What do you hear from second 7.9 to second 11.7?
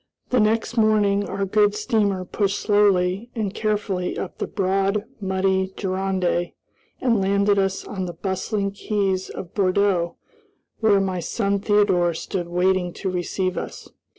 the bustling quays of Bordeaux, where my son